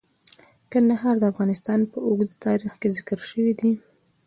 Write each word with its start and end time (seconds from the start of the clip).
کندهار 0.71 1.15
د 1.19 1.23
افغانستان 1.31 1.79
په 1.91 1.97
اوږده 2.07 2.35
تاریخ 2.45 2.73
کې 2.81 2.89
ذکر 2.97 3.19
شوی 3.29 3.51
دی. 3.59 3.71